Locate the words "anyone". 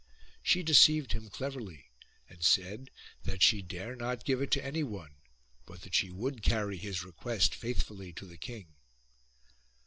4.65-5.11